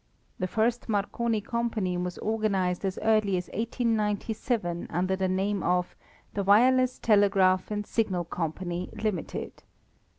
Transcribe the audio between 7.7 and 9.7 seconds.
Signal Company, Limited.